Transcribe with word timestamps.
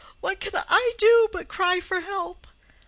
What 0.19 0.39
can 0.39 0.53
I 0.55 0.95
do 0.97 1.29
but 1.31 1.47
cry 1.47 1.79
for 1.79 1.99
help? 1.99 2.47